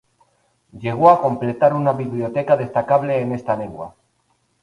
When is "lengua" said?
3.55-3.95